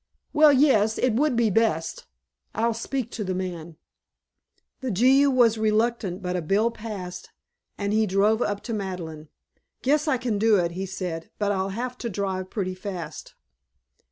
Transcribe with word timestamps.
"Well, 0.33 0.51
yes, 0.51 0.97
it 0.97 1.13
would 1.13 1.35
be 1.35 1.51
best. 1.51 2.07
I'll 2.55 2.73
speak 2.73 3.11
to 3.11 3.23
the 3.23 3.35
man." 3.35 3.77
The 4.79 4.89
Jehu 4.89 5.29
was 5.29 5.59
reluctant, 5.59 6.23
but 6.23 6.35
a 6.35 6.41
bill 6.41 6.71
passed 6.71 7.29
and 7.77 7.93
he 7.93 8.07
drove 8.07 8.41
up 8.41 8.61
to 8.63 8.73
Madeleine. 8.73 9.27
"Guess 9.83 10.07
I 10.07 10.17
can 10.17 10.39
do 10.39 10.55
it," 10.57 10.71
he 10.71 10.87
said, 10.87 11.29
"but 11.37 11.51
I'll 11.51 11.69
have 11.69 11.99
to 11.99 12.09
drive 12.09 12.49
pretty 12.49 12.73
fast." 12.73 13.35